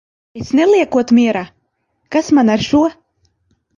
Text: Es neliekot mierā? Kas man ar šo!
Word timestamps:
Es 0.43 0.47
neliekot 0.59 1.13
mierā? 1.17 1.43
Kas 2.17 2.33
man 2.39 2.51
ar 2.55 2.67
šo! 2.73 2.83